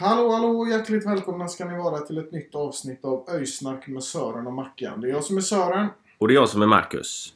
[0.00, 4.02] Hallå, hallå och hjärtligt välkomna ska ni vara till ett nytt avsnitt av Öjsnack med
[4.02, 5.00] Sören och Mackan.
[5.00, 5.88] Det är jag som är Sören.
[6.18, 7.34] Och det är jag som är Marcus.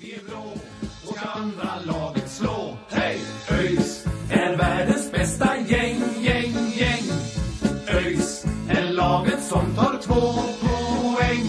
[0.00, 0.52] Vi är blå
[1.08, 2.76] och ska andra laget slå.
[2.88, 3.20] Hej!
[3.50, 7.04] ÖIS är världens bästa gäng, gäng, gäng.
[7.88, 10.32] ÖIS är laget som tar två
[10.66, 11.44] poäng.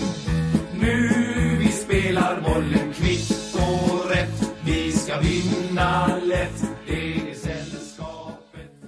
[0.79, 1.09] Nu
[1.59, 4.51] vi spelar bollen kvitt och rätt.
[4.65, 6.64] Vi ska vinna lätt.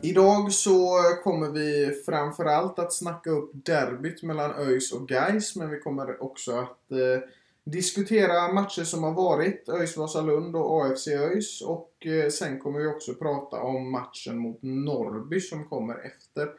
[0.09, 5.79] Idag så kommer vi framförallt att snacka upp derbyt mellan ÖIS och Gais, men vi
[5.79, 7.29] kommer också att eh,
[7.63, 11.62] diskutera matcher som har varit, ÖIS Vasalund och AFC ÖIS.
[11.62, 16.49] Och eh, sen kommer vi också prata om matchen mot Norrby som kommer efter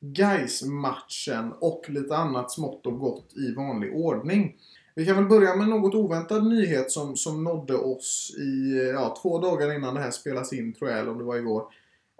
[0.00, 4.56] gais matchen och lite annat smått och gott i vanlig ordning.
[4.94, 9.16] Vi kan väl börja med en något oväntad nyhet som, som nådde oss i ja,
[9.22, 11.64] två dagar innan det här spelas in, tror jag, eller om det var igår.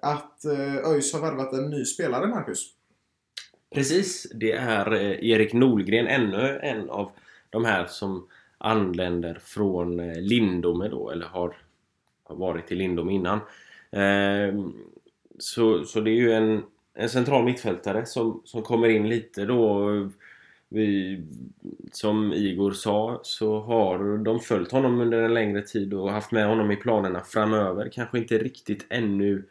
[0.05, 2.71] Att eh, ÖIS har värvat en ny spelare, Marcus.
[3.75, 7.11] Precis, det är eh, Erik Nolgren, ännu en av
[7.51, 11.57] de här som anländer från eh, Lindome då, eller har,
[12.29, 13.41] varit i Lindome innan.
[13.91, 14.73] Ehm,
[15.39, 16.63] så, så det är ju en,
[16.95, 19.89] en central mittfältare som, som kommer in lite då.
[20.69, 21.23] Vi,
[21.93, 26.47] som Igor sa så har de följt honom under en längre tid och haft med
[26.47, 27.89] honom i planerna framöver.
[27.93, 29.45] Kanske inte riktigt ännu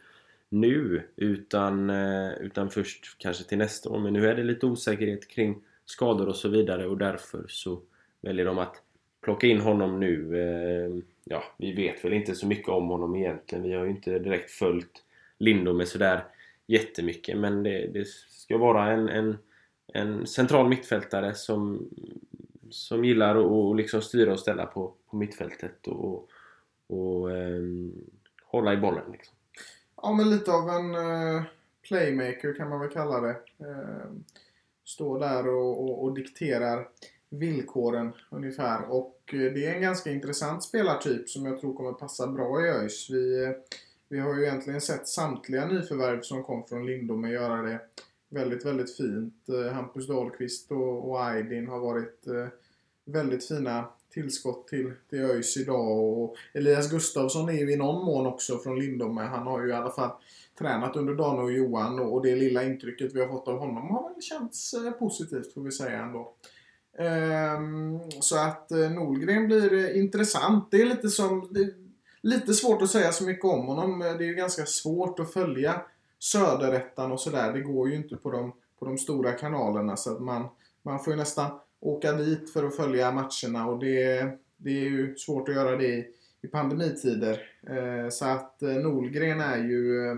[0.54, 4.00] nu utan, eh, utan först kanske till nästa år.
[4.00, 7.82] Men nu är det lite osäkerhet kring skador och så vidare och därför så
[8.22, 8.82] väljer de att
[9.22, 10.42] plocka in honom nu.
[10.42, 13.64] Ehm, ja, vi vet väl inte så mycket om honom egentligen.
[13.64, 15.04] Vi har ju inte direkt följt
[15.40, 16.24] Lindome sådär
[16.68, 19.38] jättemycket men det, det ska vara en, en,
[19.94, 21.90] en central mittfältare som,
[22.70, 23.36] som gillar
[23.72, 26.30] att liksom styra och ställa på, på mittfältet och,
[26.88, 27.62] och eh,
[28.46, 29.12] hålla i bollen.
[29.12, 29.36] Liksom.
[30.06, 31.44] Ja, men lite av en eh,
[31.88, 33.36] playmaker kan man väl kalla det.
[33.60, 34.12] Eh,
[34.86, 36.88] står där och, och, och dikterar
[37.30, 38.92] villkoren ungefär.
[38.92, 42.70] Och eh, det är en ganska intressant spelartyp som jag tror kommer passa bra i
[42.70, 43.10] ÖIS.
[43.10, 43.52] Vi, eh,
[44.10, 47.80] vi har ju egentligen sett samtliga nyförvärv som kom från Lindome göra det
[48.30, 49.50] väldigt, väldigt fint.
[49.50, 52.28] Eh, Hampus Dahlqvist och, och Aydin har varit
[53.06, 55.98] väldigt fina tillskott till, till ÖIS idag.
[55.98, 59.22] Och Elias Gustafsson är ju i någon mån också från Lindome.
[59.22, 60.12] Han har ju i alla fall
[60.60, 64.14] tränat under Dan och Johan och det lilla intrycket vi har fått av honom har
[64.14, 66.34] väl känts eh, positivt får vi säga ändå.
[66.98, 70.72] Ehm, så att eh, Nolgren blir eh, intressant.
[70.72, 71.48] Det är lite som...
[71.52, 71.74] Det är
[72.22, 74.00] lite svårt att säga så mycket om honom.
[74.00, 75.82] Det är ju ganska svårt att följa
[76.20, 77.54] Söderettan och sådär.
[77.54, 80.48] Det går ju inte på de, på de stora kanalerna så att man,
[80.84, 81.52] man får ju nästan
[81.84, 85.88] åka dit för att följa matcherna och det, det är ju svårt att göra det
[85.88, 86.08] i,
[86.42, 87.42] i pandemitider.
[87.70, 90.18] Eh, så att eh, Nolgren är ju eh,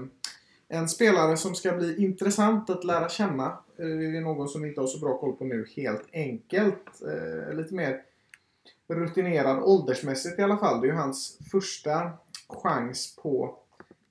[0.68, 3.46] en spelare som ska bli intressant att lära känna.
[3.78, 7.02] Eh, Det är någon som vi inte har så bra koll på nu, helt enkelt.
[7.02, 8.02] Eh, lite mer
[8.88, 10.82] rutinerad åldersmässigt i alla fall.
[10.82, 12.12] Det är ju hans första
[12.50, 13.58] chans på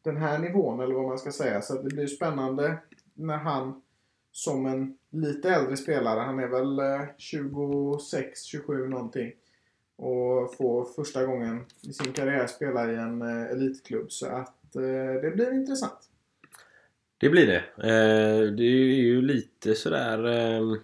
[0.02, 1.62] den här nivån, eller vad man ska säga.
[1.62, 2.78] Så att det blir spännande
[3.14, 3.82] när han
[4.34, 9.32] som en lite äldre spelare, han är väl eh, 26, 27 någonting.
[9.96, 14.12] Och får första gången i sin karriär spela i en eh, elitklubb.
[14.12, 15.98] Så att eh, det blir intressant.
[17.18, 17.64] Det blir det.
[18.56, 20.24] Det är ju lite sådär...
[20.24, 20.78] Ehm,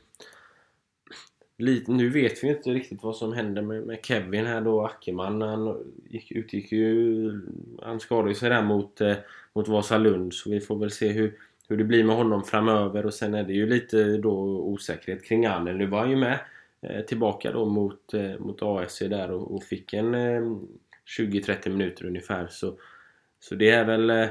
[1.61, 4.85] lite, nu vet vi ju inte riktigt vad som händer med, med Kevin här då,
[4.85, 5.43] Ackerman.
[5.43, 7.41] Han gick, utgick ju...
[7.83, 9.17] Han skadade sig där mot, eh,
[9.53, 11.39] mot Vasalund så vi får väl se hur,
[11.71, 13.07] hur det blir med honom framöver.
[13.07, 16.39] Och sen är det ju lite då osäkerhet kring Anel Nu var han ju med
[16.83, 20.43] eh, tillbaka då mot, eh, mot AFC där och, och fick en eh,
[21.19, 22.49] 20-30 minuter ungefär.
[22.51, 22.75] Så,
[23.41, 24.29] så det är väl eh,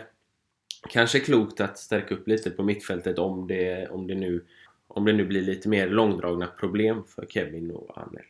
[0.89, 4.45] kanske klokt att stärka upp lite på mittfältet om det, om det, nu,
[4.88, 8.25] om det nu blir lite mer långdragna problem för Kevin och Anel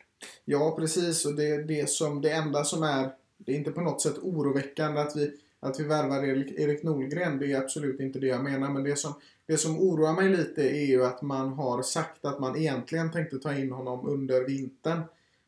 [0.45, 1.25] Ja, precis.
[1.25, 3.09] Och det, är det, som, det enda som är...
[3.37, 7.39] Det är inte på något sätt oroväckande att vi, att vi värvar Erik, Erik Nolgren.
[7.39, 8.69] Det är absolut inte det jag menar.
[8.69, 9.13] Men det som,
[9.45, 13.39] det som oroar mig lite är ju att man har sagt att man egentligen tänkte
[13.39, 15.01] ta in honom under vintern.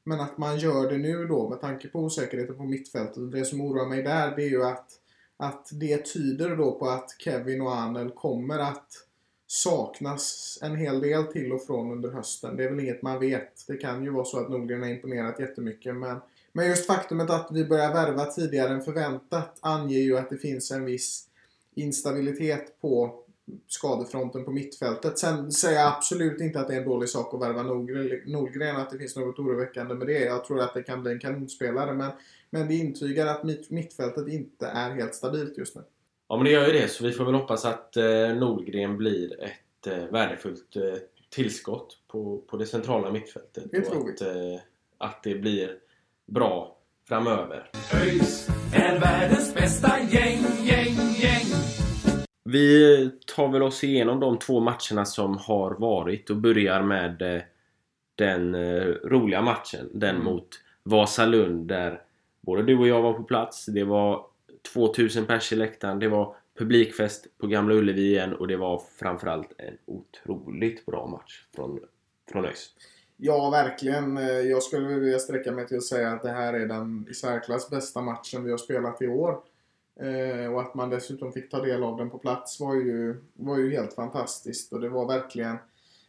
[0.03, 3.31] Men att man gör det nu då med tanke på osäkerheten på mittfältet.
[3.31, 4.87] Det som oroar mig där det är ju att,
[5.37, 8.87] att det tyder då på att Kevin och Anel kommer att
[9.47, 12.57] saknas en hel del till och från under hösten.
[12.57, 13.67] Det är väl inget man vet.
[13.67, 16.17] Det kan ju vara så att Nordgren har imponerat jättemycket men,
[16.53, 20.71] men just faktumet att vi börjar värva tidigare än förväntat anger ju att det finns
[20.71, 21.27] en viss
[21.75, 23.23] instabilitet på
[23.67, 25.19] skadefronten på mittfältet.
[25.19, 27.63] Sen säger jag absolut inte att det är en dålig sak att värva
[28.25, 30.19] Nordgren, att det finns något oroväckande med det.
[30.19, 32.11] Jag tror att det kan bli en kanonspelare men,
[32.49, 35.81] men det intygar att mittfältet inte är helt stabilt just nu.
[36.29, 39.43] Ja men det gör ju det så vi får väl hoppas att eh, Nordgren blir
[39.43, 40.83] ett eh, värdefullt eh,
[41.29, 43.63] tillskott på, på det centrala mittfältet.
[43.71, 44.11] Det tror vi.
[44.11, 44.61] Att, eh,
[44.97, 45.77] att det blir
[46.27, 46.77] bra
[47.07, 47.69] framöver.
[47.93, 51.45] ÖIS är världens bästa gäng, gäng, gäng.
[52.43, 57.41] Vi tar väl oss igenom de två matcherna som har varit och börjar med eh,
[58.15, 59.89] den eh, roliga matchen.
[59.93, 60.23] Den Mm.
[60.23, 60.47] mot
[60.83, 62.01] Vasalund där
[62.41, 63.65] både du och jag var på plats.
[63.65, 64.25] Det var
[64.73, 65.99] 2000 pers i läktaren.
[65.99, 71.45] Det var publikfest på Gamla Ullevi igen och det var framförallt en otroligt bra match
[71.55, 71.79] från,
[72.31, 72.69] från ÖIS.
[73.23, 74.17] Ja, verkligen.
[74.17, 77.13] Eh, jag skulle vilja sträcka mig till att säga att det här är den i
[77.13, 79.39] särklass bästa matchen vi har spelat i år.
[79.99, 83.57] Eh, och att man dessutom fick ta del av den på plats var ju, var
[83.57, 84.73] ju helt fantastiskt.
[84.73, 85.57] Och det var verkligen,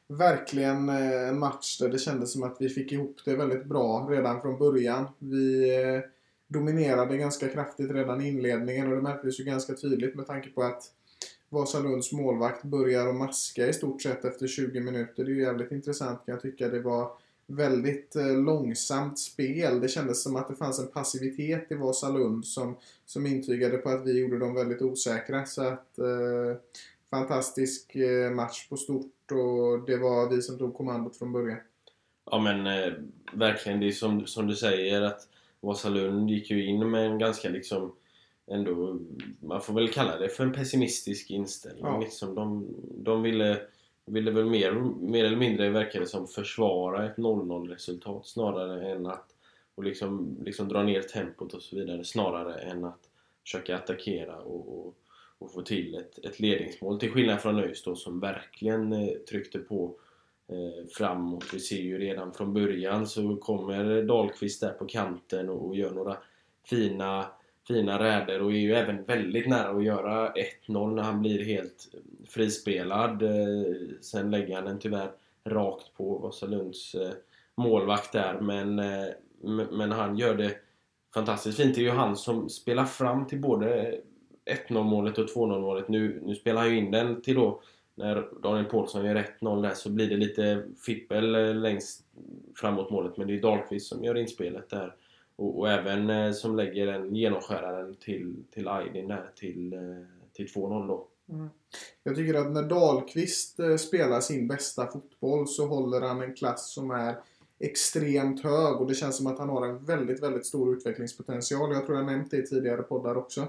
[0.08, 4.06] verkligen eh, en match där det kändes som att vi fick ihop det väldigt bra
[4.10, 5.08] redan från början.
[5.18, 6.00] Vi eh,
[6.48, 10.62] dominerade ganska kraftigt redan i inledningen och det märktes ju ganska tydligt med tanke på
[10.62, 10.82] att
[11.52, 15.24] Vasalunds målvakt börjar att maska i stort sett efter 20 minuter.
[15.24, 16.68] Det är ju jävligt intressant kan jag tycka.
[16.68, 17.10] Det var
[17.46, 19.80] väldigt eh, långsamt spel.
[19.80, 22.76] Det kändes som att det fanns en passivitet i Vasalund som,
[23.06, 25.46] som intygade på att vi gjorde dem väldigt osäkra.
[25.46, 26.56] Så att eh,
[27.10, 31.58] fantastisk eh, match på stort och det var vi som tog kommandot från början.
[32.30, 32.92] Ja men eh,
[33.32, 35.28] verkligen, det är som, som du säger att
[35.60, 37.92] Vasalund gick ju in med en ganska liksom
[38.52, 38.98] ändå,
[39.40, 41.84] man får väl kalla det för en pessimistisk inställning.
[41.84, 42.00] Ja.
[42.00, 42.66] Liksom de,
[42.96, 43.60] de ville,
[44.06, 49.32] ville väl mer, mer eller mindre verkade som försvara ett 0-0 resultat snarare än att
[49.74, 53.08] och liksom, liksom dra ner tempot och så vidare snarare än att
[53.42, 54.94] försöka attackera och, och,
[55.38, 57.00] och få till ett, ett ledningsmål.
[57.00, 59.94] Till skillnad från ÖIS då som verkligen eh, tryckte på
[60.48, 61.44] eh, framåt.
[61.54, 65.90] Vi ser ju redan från början så kommer Dahlqvist där på kanten och, och gör
[65.90, 66.16] några
[66.64, 67.26] fina,
[67.68, 70.32] fina räder och är ju även väldigt nära att göra
[70.68, 71.94] 1-0 när han blir helt
[72.28, 73.22] frispelad.
[73.22, 75.10] Eh, sen lägger han den tyvärr
[75.44, 77.10] rakt på Vasalunds eh,
[77.54, 79.08] målvakt där men, eh,
[79.70, 80.54] men han gör det
[81.14, 81.74] fantastiskt fint.
[81.74, 83.98] Det är ju han som spelar fram till både
[84.68, 85.88] 1-0 målet och 2-0 målet.
[85.88, 87.62] Nu, nu spelar han ju in den till då
[87.94, 92.06] när Daniel Paulsson gör 1-0 där så blir det lite fippel längst
[92.56, 94.94] framåt målet men det är Dahlqvist som gör inspelet där.
[95.42, 99.80] Och, och även eh, som lägger en genomskäraren till, till Aydin där till, eh,
[100.32, 101.08] till 2-0 då.
[101.28, 101.48] Mm.
[102.02, 106.72] Jag tycker att när Dahlqvist eh, spelar sin bästa fotboll så håller han en klass
[106.72, 107.16] som är
[107.58, 111.72] extremt hög och det känns som att han har en väldigt, väldigt stor utvecklingspotential.
[111.72, 113.40] Jag tror jag nämnt det i tidigare poddar också.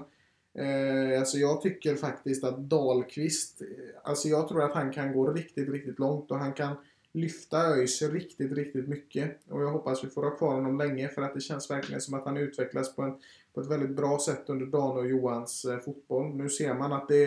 [0.58, 3.68] Eh, alltså jag tycker faktiskt att Dahlqvist, eh,
[4.04, 6.76] alltså jag tror att han kan gå riktigt, riktigt långt och han kan
[7.14, 9.50] lyfta ÖIS riktigt, riktigt mycket.
[9.50, 12.14] Och jag hoppas vi får ha kvar honom länge för att det känns verkligen som
[12.14, 13.14] att han utvecklas på, en,
[13.54, 16.36] på ett väldigt bra sätt under Dan och Johans eh, fotboll.
[16.36, 17.26] Nu ser man att det,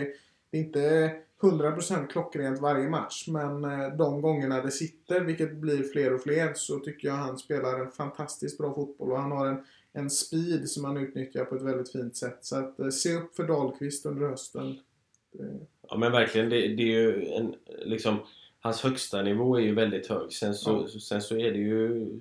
[0.51, 5.83] det är inte 100% klockrent varje match, men eh, de gångerna det sitter, vilket blir
[5.83, 9.47] fler och fler, så tycker jag han spelar en fantastiskt bra fotboll och han har
[9.47, 9.63] en,
[9.93, 12.37] en speed som han utnyttjar på ett väldigt fint sätt.
[12.41, 14.79] Så att eh, se upp för Dahlqvist under hösten.
[15.31, 18.17] Det, Ja men verkligen, det, det är ju en liksom
[18.67, 20.33] Hans högsta nivå är ju väldigt hög.
[20.33, 20.99] Sen så, Ja.
[20.99, 22.11] sen så är det ju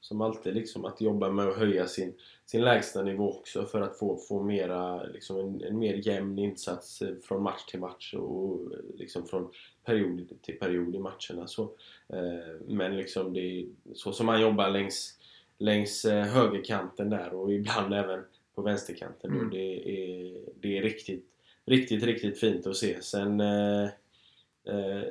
[0.00, 2.14] som alltid liksom att jobba med att höja sin,
[2.46, 7.02] sin lägsta nivå också för att få, få mera, liksom en, en mer jämn insats
[7.02, 9.50] eh, från match till match och eh, liksom från
[9.84, 11.46] period till period i matcherna.
[11.46, 11.62] Så,
[12.08, 15.18] eh, men liksom det är så som man jobbar längs,
[15.58, 19.30] längs eh, högerkanten där och ibland även på vänsterkanten.
[19.30, 19.44] Mm.
[19.44, 21.26] Och det, är, det är riktigt,
[21.66, 23.02] riktigt, riktigt fint att se.
[23.02, 23.88] Sen eh,
[24.64, 25.02] Eh,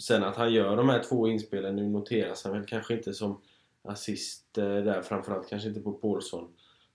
[0.00, 3.40] sen att han gör de här två inspelen, nu noteras han väl kanske inte som
[3.82, 6.48] assist eh, där, framförallt kanske inte på Paulsson.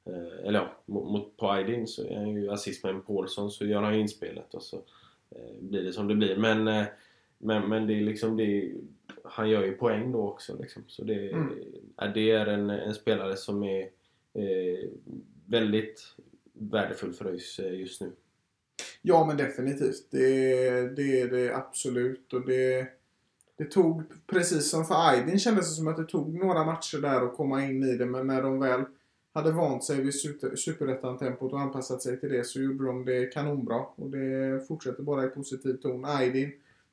[0.05, 3.51] Eh, eller ja, mot, mot på Aydin så är han ju assist med en Paulsson
[3.51, 4.75] så gör han ju inspelet och så
[5.29, 6.37] eh, blir det som det blir.
[6.37, 6.85] Men, eh,
[7.37, 8.73] men, men det är liksom det,
[9.23, 10.83] han gör ju poäng då också liksom.
[10.87, 11.53] Så det, Mm.
[11.97, 13.89] ja, det är en, en spelare som är
[15.45, 16.15] väldigt
[16.53, 17.25] värdefull för
[17.59, 18.11] eh, just nu.
[19.07, 20.07] Ja, men definitivt.
[20.11, 20.25] Det,
[20.95, 22.33] det är det absolut.
[22.33, 22.87] Och det,
[23.57, 27.25] det tog, precis som för Aydin kändes det som att det tog några matcher där
[27.25, 28.05] att komma in i det.
[28.05, 28.83] Men när de väl
[29.33, 30.13] hade vant sig vid
[30.59, 33.85] superettan-tempot och anpassat sig till det så gjorde de det kanonbra.
[33.95, 36.05] Och det fortsätter bara i positiv ton.
[36.05, 36.51] Aydin,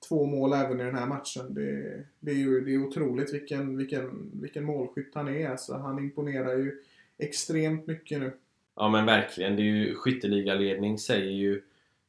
[0.09, 1.54] två mål även i den här matchen.
[1.54, 5.49] Det, det är ju det är otroligt vilken, vilken, vilken målskytt han är.
[5.49, 6.81] Alltså, han imponerar ju
[7.19, 8.33] extremt mycket nu.
[8.76, 9.57] Ja men verkligen.
[9.57, 11.62] Det är ju skytteligaledning säger ju,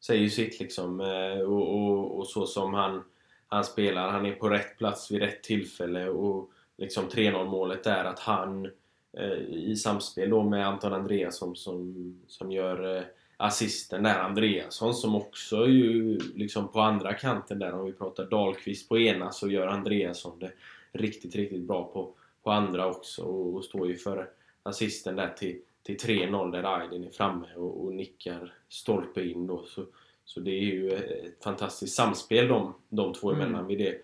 [0.06, 1.02] säger ju sitt liksom.
[1.02, 3.04] Eh, och, och, och så som han,
[3.48, 4.12] han spelar.
[4.12, 8.66] Han är på rätt plats vid rätt tillfälle och liksom 3-0 målet är att han
[9.18, 11.96] eh, i samspel då med Anton Andreasson som,
[12.28, 13.04] som gör eh,
[13.38, 14.20] assisten där.
[14.20, 19.32] Andreasson som också ju liksom på andra kanten där om vi pratar Dahlqvist på ena
[19.32, 20.52] så gör Andreasson det
[20.92, 24.30] riktigt, riktigt bra på, på andra också och, och står ju för
[24.64, 29.64] assisten där till, till 3-0 där Aydin är framme och, och nickar stolpe in då.
[29.64, 29.86] Så,
[30.26, 33.42] så det är ju ett fantastiskt samspel de, de två Mm.
[33.42, 34.02] emellan vid det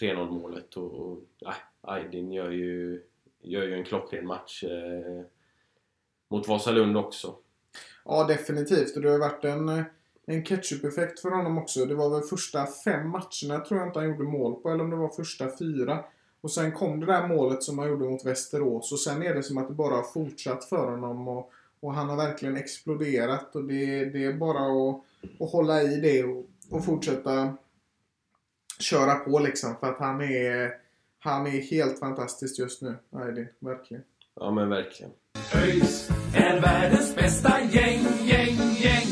[0.00, 3.02] 3-0 målet och, och äh, Aydin gör ju,
[3.42, 5.24] gör ju en klockren match eh,
[6.28, 7.34] mot Vasalund också.
[8.04, 8.96] Ja, definitivt.
[8.96, 9.84] Och det har varit en,
[10.26, 11.84] en ketchup-effekt för honom också.
[11.84, 14.90] Det var väl första fem matcherna tror jag inte han gjorde mål på, eller om
[14.90, 16.04] det var första fyra.
[16.42, 19.42] Och sen kom det där målet som han gjorde mot Västerås och sen är det
[19.42, 21.28] som att det bara har fortsatt för honom.
[21.28, 25.00] Och, och han har verkligen exploderat och det, det är bara att,
[25.40, 27.56] att hålla i det och, och fortsätta
[28.78, 29.76] köra på liksom.
[29.80, 30.70] För att han är,
[31.18, 33.48] han är helt fantastisk just nu, Aydin.
[33.58, 34.02] Verkligen.
[34.34, 35.12] Ja men verkligen.
[35.54, 39.06] ÖIS är världens bästa gäng, gäng, gäng.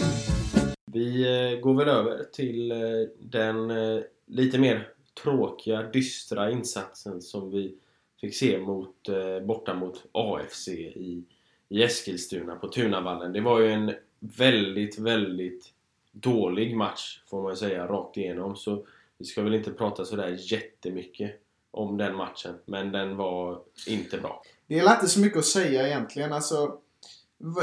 [0.92, 2.78] Vi eh, går väl över till eh,
[3.18, 4.88] den eh, lite mer
[5.22, 7.74] tråkiga, dystra insatsen som vi
[8.20, 11.24] fick se mot, eh, borta mot AFC i,
[11.68, 13.32] i Eskilstuna på Tunavallen.
[13.32, 15.72] Det var ju en väldigt, väldigt
[16.12, 18.56] dålig match får man säga rakt igenom.
[18.56, 18.84] Så
[19.18, 21.40] vi ska väl inte prata sådär jättemycket
[21.70, 22.54] om den matchen.
[22.64, 24.42] Men den var inte bra.
[24.66, 26.32] Det är inte så mycket att säga egentligen.
[26.32, 26.78] Alltså,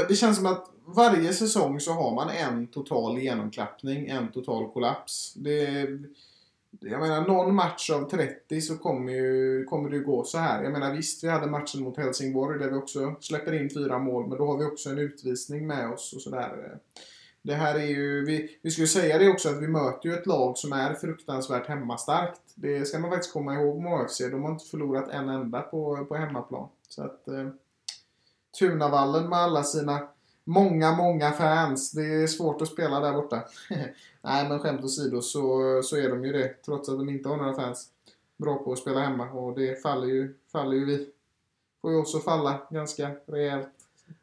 [0.08, 5.34] det känns som att varje säsong så har man en total genomklappning, en total kollaps.
[5.34, 5.86] Det,
[6.80, 10.62] jag menar, någon match av 30 så kommer, ju, kommer det ju gå så här.
[10.62, 14.28] Jag menar visst, vi hade matchen mot Helsingborg där vi också släpper in fyra mål,
[14.28, 16.78] men då har vi också en utvisning med oss och sådär.
[17.42, 20.26] Det här är ju, vi, vi skulle säga det också att vi möter ju ett
[20.26, 22.40] lag som är fruktansvärt hemmastarkt.
[22.54, 24.18] Det ska man faktiskt komma ihåg med AFC.
[24.18, 26.68] De har inte förlorat en enda på, på hemmaplan.
[26.88, 27.48] Så att eh,
[28.58, 30.08] Tunavallen med alla sina
[30.48, 31.92] många, många fans.
[31.92, 33.42] Det är svårt att spela där borta.
[34.22, 36.62] Nej, men skämt åsido så, så är de ju det.
[36.64, 37.90] Trots att de inte har några fans.
[38.36, 41.08] Bra på att spela hemma och det faller ju, faller ju vi.
[41.82, 43.68] Får ju också falla ganska rejält.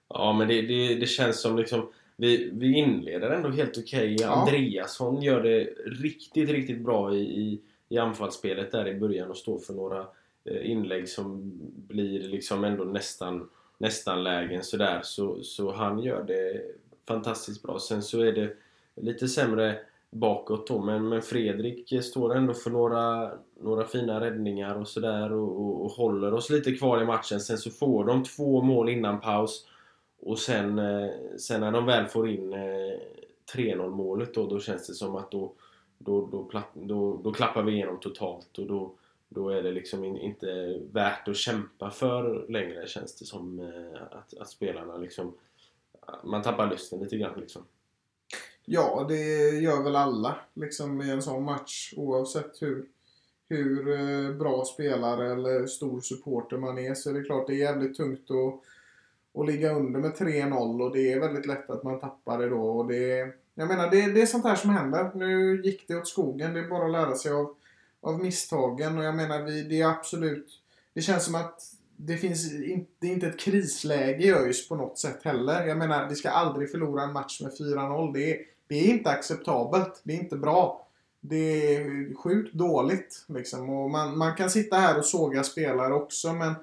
[0.10, 4.17] Ja, men det, det, det känns som liksom vi, vi inleder ändå helt okej.
[4.20, 4.29] Ja.
[4.29, 9.60] Andreasson gör det riktigt, riktigt bra i, i, i anfallsspelet där i början och står
[9.60, 10.08] för några
[10.46, 11.51] eh, inlägg som
[11.88, 15.00] blir liksom ändå nästan, nästan lägen sådär.
[15.03, 16.62] Så, så han gör det
[17.08, 17.79] fantastiskt bra.
[17.79, 18.55] Sen så är det
[18.96, 19.79] lite sämre
[20.10, 25.62] bakåt då, men, men Fredrik står ändå för några, några fina räddningar och sådär och,
[25.62, 27.39] och, och håller oss lite kvar i matchen.
[27.39, 29.67] Sen så får de två mål innan paus
[30.22, 33.00] och sen, eh, sen när de väl får in eh,
[33.53, 35.53] 3-0 målet då, då känns det som att då,
[35.98, 38.91] då, då, då, då klappar vi igenom totalt och då,
[39.36, 44.38] då är det liksom inte värt att kämpa för längre känns det som eh, att,
[44.38, 45.34] att spelarna liksom
[46.24, 47.62] man tappar lusten lite grann liksom.
[48.65, 52.86] Ja, det gör väl alla liksom i en sån match oavsett hur,
[53.50, 57.58] hur eh, bra spelare eller stor supporter man är så är det klart det är
[57.58, 58.62] jävligt tungt att,
[59.42, 62.62] att ligga under med 3-0 och det är väldigt lätt att man tappar det då.
[62.62, 65.12] Och det, jag menar, det, det är sånt här som händer.
[65.15, 66.54] Nu gick det åt skogen.
[66.54, 67.56] Det är bara att lära sig av,
[68.05, 70.62] av misstagen och jag menar, vi, det är absolut...
[70.93, 71.62] Det känns som att
[71.97, 75.67] det finns in, det är inte ett krisläge i ÖIS på något sätt heller.
[75.67, 78.13] Jag menar, vi ska aldrig förlora en match med 4-0.
[78.13, 80.01] Det är, det är inte acceptabelt.
[80.03, 80.88] Det är inte bra.
[81.21, 83.25] Det är sjukt dåligt.
[83.27, 83.69] Liksom.
[83.69, 86.53] Och man, man kan sitta här och såga spelare också men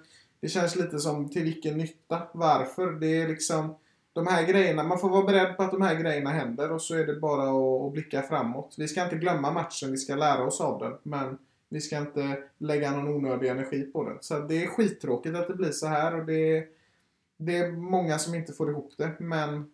[0.40, 2.22] det känns lite som till vilken nytta?
[2.32, 2.92] Varför?
[2.92, 3.75] Det är liksom
[4.12, 6.95] de här grejerna, man får vara beredd på att de här grejerna händer och så
[6.95, 8.75] är det bara att, att blicka framåt.
[8.78, 10.92] Vi ska inte glömma matchen, vi ska lära oss av den.
[11.02, 11.38] Men
[11.69, 14.19] vi ska inte lägga någon onödig energi på den.
[14.21, 16.66] Så det är skittråkigt att det blir så här och det är,
[17.37, 19.12] det är många som inte får ihop det.
[19.19, 19.71] Men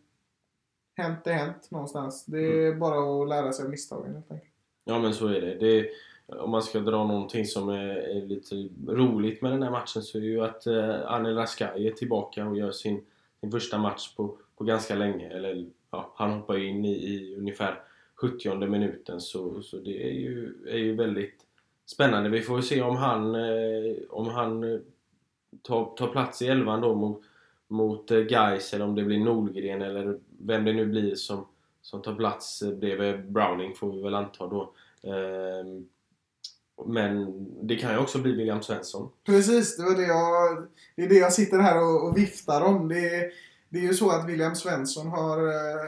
[0.96, 2.24] hänt är hänt någonstans.
[2.24, 4.52] Det är bara att lära sig av misstagen helt enkelt.
[4.84, 5.54] Ja men så är det.
[5.54, 5.88] det
[6.26, 8.54] om man ska dra någonting som är, är lite
[8.88, 12.56] roligt med den här matchen så är ju att eh, Anel Raskai är tillbaka och
[12.56, 13.04] gör sin,
[13.40, 15.28] sin första match på, på ganska länge.
[15.28, 17.82] Eller, ja, han hoppar ju in i, i ungefär
[18.14, 21.46] 70 minuten så, så det är ju, är ju väldigt
[21.86, 22.30] spännande.
[22.30, 24.80] Vi får ju se om han, eh, om han eh,
[25.62, 27.22] tar, tar plats i elvan då mot,
[27.68, 31.46] mot eh, Gais eller om det blir Nordgren eller vem det nu blir som,
[31.82, 34.72] som tar plats eh, bredvid Browning får vi väl anta då.
[35.02, 35.64] Eh,
[36.86, 37.34] men
[37.66, 39.08] det kan ju också bli William Svensson.
[39.26, 40.66] Precis, det var det jag...
[40.96, 42.88] Det är det jag sitter här och, och viftar om.
[42.88, 43.32] Det, är-
[43.68, 45.80] det är ju så att William Svensson har, eh,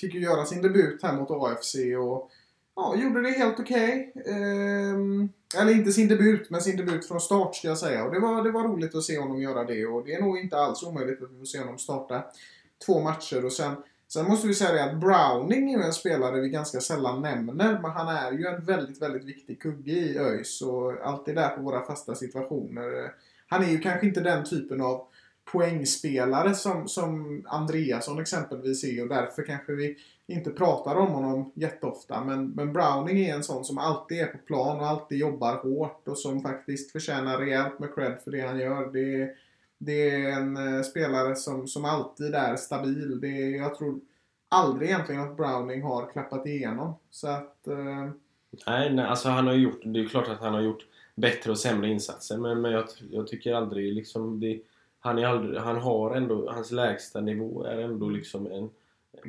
[0.00, 2.30] fick ju göra sin debut här mot AFC och
[2.76, 4.12] ja, gjorde det helt okej.
[4.26, 8.04] Ehm, eller inte sin debut, men sin debut från start ska jag säga.
[8.04, 10.38] Och det var, det var roligt att se honom göra det och det är nog
[10.38, 12.24] inte alls omöjligt att vi får se honom starta
[12.86, 13.72] två matcher och sen
[14.12, 17.78] Sen måste vi säga det att Browning är ju en spelare vi ganska sällan nämner,
[17.82, 21.62] men han är ju en väldigt, väldigt viktig kugge i ÖIS och alltid där på
[21.62, 23.12] våra fasta situationer.
[23.46, 25.06] Han är ju kanske inte den typen av
[25.52, 32.24] poängspelare som, som Andreasson exempelvis är och därför kanske vi inte pratar om honom jätteofta.
[32.24, 36.08] Men, men Browning är en sån som alltid är på plan och alltid jobbar hårt
[36.08, 38.92] och som faktiskt förtjänar rejält med cred för det han gör.
[38.92, 39.34] Det,
[39.84, 43.20] det är en eh, spelare som, som alltid är stabil.
[43.20, 44.00] Det är, jag tror
[44.48, 46.94] aldrig egentligen att Browning har klappat igenom.
[47.10, 47.66] Så att...
[47.66, 48.10] Eh,
[48.66, 51.58] Nej, nej alltså han har gjort, det är klart att han har gjort bättre och
[51.58, 54.60] sämre insatser men, men jag, jag tycker aldrig liksom det,
[55.00, 58.70] han, är aldrig, han har ändå, hans lägsta nivå är ändå liksom en,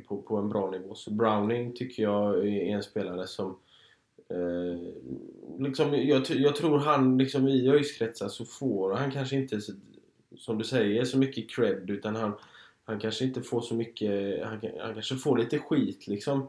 [0.08, 0.96] på, på en bra nivå.
[0.96, 3.56] Så Browning tycker jag är en spelare som
[4.30, 4.80] eh,
[5.60, 9.74] liksom, jag, jag tror han liksom i ÖIS-kretsar så får han kanske inte så-
[10.38, 12.34] som du säger så mycket cred utan han,
[12.86, 16.48] han kanske inte får så mycket, han, han kanske får lite skit liksom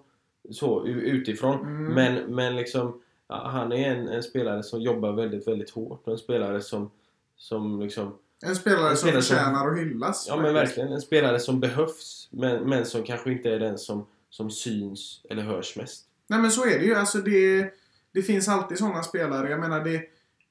[0.50, 1.84] så utifrån Mm.
[1.94, 6.18] men, men liksom han är en, en spelare som jobbar väldigt, väldigt hårt och en
[6.18, 6.90] spelare som,
[7.36, 10.26] som liksom en spelare En som spelare som- förtjänar att hyllas.
[10.28, 14.06] Ja men verkligen en spelare som behövs men, men som kanske inte är den som,
[14.30, 16.04] som syns eller hörs mest.
[16.26, 16.94] Nej men så är det ju.
[16.94, 17.70] Alltså det,
[18.12, 19.50] det finns alltid sådana spelare.
[19.50, 20.02] Jag menar det,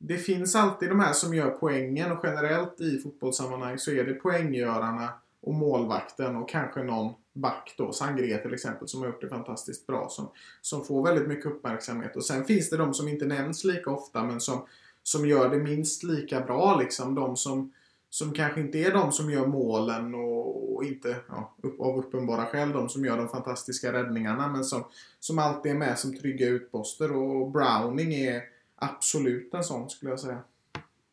[0.06, 4.14] det finns alltid de här som gör poängen och generellt i fotbollssammanhang så är det
[4.14, 5.10] poänggörarna
[5.42, 9.88] och målvakten och kanske någon back då, Sangré till exempel, som har gjort det fantastiskt
[9.88, 10.10] bra.
[10.10, 10.30] Som,
[10.62, 12.16] som får väldigt mycket uppmärksamhet.
[12.16, 14.66] Och sen finns det de som inte nämns lika ofta men som,
[15.04, 17.16] som gör det minst lika bra liksom.
[17.16, 17.74] De som,
[18.10, 22.46] som kanske inte är de som gör målen och, och inte, ja, upp, av uppenbara
[22.46, 24.84] skäl, de som gör de fantastiska räddningarna men som,
[25.20, 30.20] som alltid är med som trygga utposter och Browning är absolut en sån skulle jag
[30.20, 30.42] säga.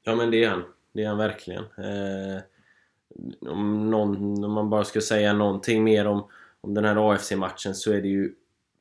[0.02, 0.62] Ja men det är han.
[0.92, 1.62] Det är han verkligen.
[1.64, 2.42] Eh,
[3.50, 6.24] om, någon, om man bara ska säga någonting mer om,
[6.60, 8.34] om den här AFC-matchen så är det ju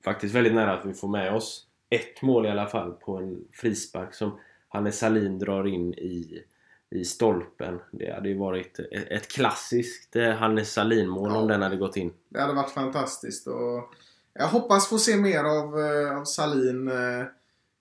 [0.04, 3.44] faktiskt väldigt nära att vi får med oss ett mål i alla fall på en
[3.54, 6.44] frispark som Hannes Salin drar in i,
[6.90, 7.80] i stolpen.
[7.92, 11.38] Det hade ju varit ett, klassiskt eh, Hannes Salin-mål Ja.
[11.38, 12.14] om den hade gått in.
[12.30, 13.94] Det hade varit fantastiskt och
[14.34, 17.26] jag hoppas få se mer av, eh, av Salin eh,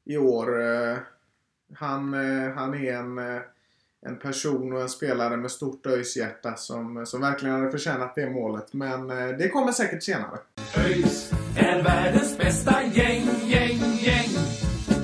[0.09, 0.63] i år.
[0.63, 0.97] Eh,
[1.75, 3.41] han, eh, han är en, eh,
[4.07, 8.73] en person och en spelare med stort öjshjärta som, som verkligen hade förtjänat det målet.
[8.73, 10.39] Men det kommer säkert senare.
[10.77, 14.29] ÖIS är världens bästa gäng, gäng, gäng.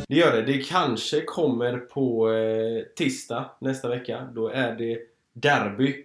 [0.09, 0.43] Det gör det.
[0.43, 4.29] Det kanske kommer på eh, tisdag nästa vecka.
[4.35, 4.99] Då är det
[5.33, 6.05] derby.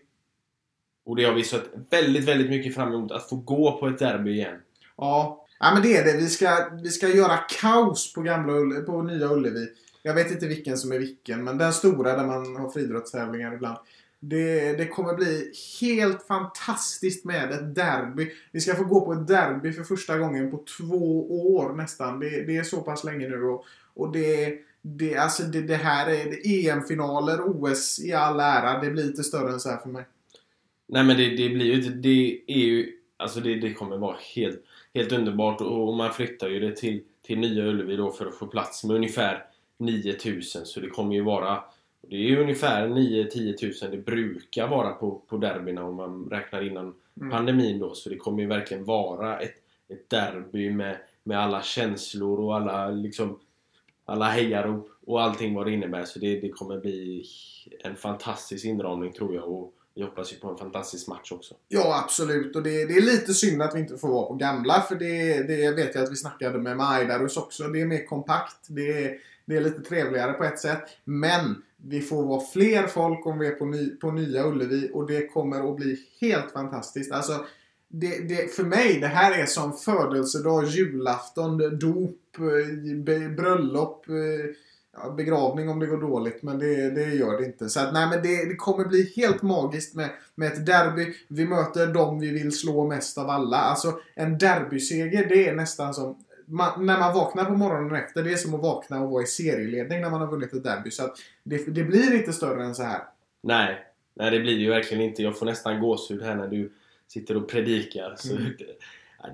[1.05, 3.11] Och det har vi sett väldigt, väldigt mycket fram emot.
[3.11, 4.61] Att få gå på ett derby igen.
[4.97, 6.17] Ja, ja men det är det.
[6.17, 9.67] Vi ska, vi ska göra kaos på, gamla Ulle, på Nya Ullevi.
[10.03, 13.77] Jag vet inte vilken som är vilken, men den stora där man har friidrottstävlingar ibland.
[14.19, 18.31] Det, det kommer bli helt fantastiskt med ett derby.
[18.51, 22.19] Vi ska få gå på ett derby för första gången på två år nästan.
[22.19, 23.43] Det, det är så pass länge nu.
[23.43, 28.81] Och, och det, det, alltså det, det här är EM-finaler, OS i all ära.
[28.81, 30.05] Det blir inte större än så här för mig.
[30.87, 31.89] Nej men det, det blir ju inte...
[31.89, 32.91] Det är ju...
[33.17, 35.61] Alltså det, det kommer vara helt, helt underbart.
[35.61, 38.95] Och, man flyttar ju det till, till Nya Ullevi då för att få plats med
[38.95, 39.45] ungefär
[39.77, 40.65] 9000.
[40.65, 41.63] Så det kommer ju vara...
[42.01, 46.67] Det är ju ungefär 9-10 tusen det brukar vara på, på derbyna om man räknar
[46.67, 47.31] innan Mm.
[47.31, 47.93] pandemin då.
[47.93, 49.55] Så det kommer ju verkligen vara ett,
[49.87, 53.39] ett derby med, med alla känslor och alla liksom
[54.05, 56.05] alla hejarop och allting vad det innebär.
[56.05, 57.25] Så det, det kommer bli
[57.83, 59.51] en fantastisk inramning tror jag.
[59.51, 61.55] Och vi hoppas ju på en fantastisk match också.
[61.67, 62.55] Ja, absolut.
[62.55, 64.81] Och det, det är lite synd att vi inte får vara på gamla.
[64.81, 67.63] För det, det vet jag att vi snackade med Majdarus också.
[67.63, 68.65] Det är mer kompakt.
[68.67, 70.83] Det är, det är lite trevligare på ett sätt.
[71.03, 74.89] Men vi får vara fler folk om vi är på, ny, på nya Ullevi.
[74.93, 77.11] Och det kommer att bli helt fantastiskt.
[77.11, 77.45] Alltså,
[77.87, 84.09] det, det, för mig, det här är som födelsedag, julafton, dop, eh, bröllop.
[84.09, 84.55] Eh,
[85.17, 87.69] begravning om det går dåligt, men det, det gör det inte.
[87.69, 91.13] Så att, nej, men det, det kommer bli helt magiskt med, med ett derby.
[91.27, 93.57] Vi möter dem vi vill slå mest av alla.
[93.57, 96.17] Alltså, en derbyseger, det är nästan som...
[96.45, 99.27] Man, när man vaknar på morgonen efter, det är som att vakna och vara i
[99.27, 100.91] serieledning när man har vunnit ett derby.
[100.91, 101.03] Så
[101.43, 103.01] det, det blir inte större än så här.
[103.43, 105.23] Nej, Nej, det blir det ju verkligen inte.
[105.23, 106.71] Jag får nästan gåshud här när du
[107.07, 108.15] sitter och predikar.
[108.17, 108.51] Så Mm.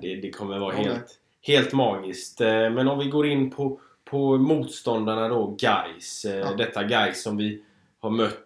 [0.00, 2.40] det, det, kommer vara Ja, helt, helt magiskt.
[2.40, 6.24] Eh, Men om vi går in på, på motståndarna då, Guys.
[6.24, 6.54] Eh, Ja.
[6.54, 7.62] Detta Guys som vi
[8.00, 8.44] har mött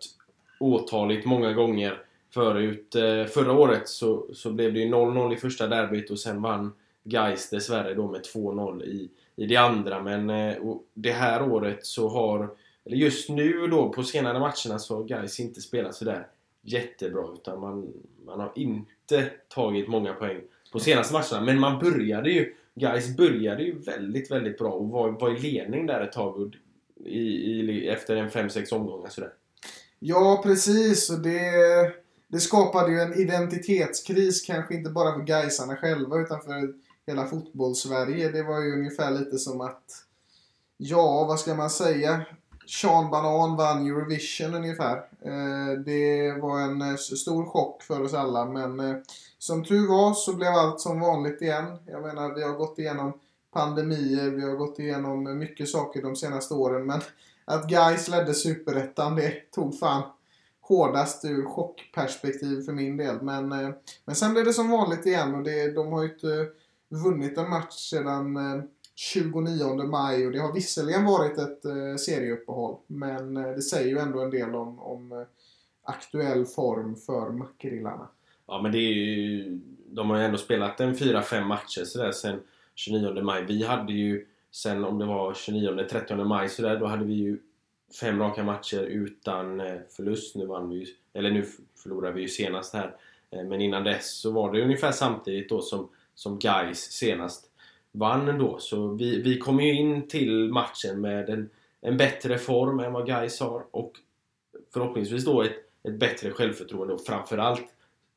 [0.60, 2.02] åtaligt många gånger
[2.34, 2.94] förut.
[2.94, 6.72] Eh, Förra året så, så blev det ju 0-0 i första derbyt och sen vann
[7.04, 10.02] Guys dessvärre då med 2-0 i, i det andra.
[10.02, 10.54] Men eh,
[10.94, 12.50] det här året så har,
[12.84, 16.26] eller just nu då på senare matcherna så har Guys inte spelat sådär
[16.62, 17.92] jättebra utan man,
[18.26, 20.40] man har inte tagit många poäng
[20.72, 21.46] på senaste matcherna.
[21.46, 25.87] Men man började ju, Guys började ju väldigt, väldigt bra och var, var i ledning
[25.87, 26.56] där ett tag
[27.04, 29.33] i, i, efter en 5-6 omgångar sådär.
[29.98, 31.11] Ja, precis.
[31.11, 31.40] Och det,
[32.28, 36.74] det skapade ju en identitetskris, kanske inte bara för Gaisarna själva utan för
[37.06, 38.28] hela fotbollssverige.
[38.28, 39.85] Det var ju ungefär lite som att,
[40.76, 42.26] ja, vad ska man säga?
[42.70, 44.96] Sean Banan vann Eurovision ungefär.
[45.22, 48.96] Eh, det var en eh, stor chock för oss alla, men eh,
[49.38, 51.78] som tur var så blev allt som vanligt igen.
[51.87, 53.12] Jag menar, vi har gått igenom
[53.52, 57.00] pandemier, vi har gått igenom mycket saker de senaste åren, men
[57.44, 60.02] att Gais ledde Superettan, det tog fan
[60.61, 63.22] hårdast ur chockperspektiv för min del.
[63.22, 63.48] Men,
[64.04, 66.46] men sen blev det som vanligt igen och det, de har ju inte
[66.88, 68.33] vunnit en match sedan
[69.00, 73.98] 29 maj och det har visserligen varit ett eh, serieuppehåll men eh, det säger ju
[73.98, 75.18] ändå en del om, om eh,
[75.82, 78.08] aktuell form för Makrillarna.
[78.46, 82.40] Ja men det är ju, de har ju ändå spelat en 4-5 matcher sådär sen
[82.74, 83.44] 29 maj.
[83.44, 87.38] Vi hade ju sen om det var 29-30 maj sådär, då hade vi ju
[88.00, 90.36] fem raka matcher utan eh, förlust.
[90.36, 91.46] Nu vann vi ju, eller nu
[91.82, 92.96] förlorade vi ju senast här.
[93.30, 97.49] Eh, Men innan dess så var det ungefär samtidigt då som, som Gais senast
[97.92, 98.59] vann då.
[98.59, 101.50] Så vi, vi kom ju in till matchen med en,
[101.81, 103.92] en bättre form än vad Gais har och
[104.72, 107.66] förhoppningsvis då ett, ett bättre självförtroende och framförallt